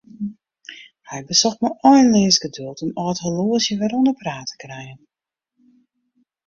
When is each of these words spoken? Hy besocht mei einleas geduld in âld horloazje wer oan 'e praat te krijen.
Hy 1.09 1.19
besocht 1.27 1.59
mei 1.65 1.71
einleas 1.91 2.39
geduld 2.47 2.81
in 2.87 2.95
âld 3.05 3.23
horloazje 3.27 3.79
wer 3.83 3.95
oan 3.97 4.09
'e 4.11 4.15
praat 4.23 4.47
te 4.51 4.57
krijen. 4.63 5.01